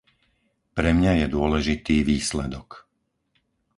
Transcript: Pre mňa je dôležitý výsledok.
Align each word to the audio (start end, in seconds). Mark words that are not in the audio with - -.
Pre 0.77 0.89
mňa 0.99 1.11
je 1.21 1.27
dôležitý 1.35 1.95
výsledok. 2.09 2.69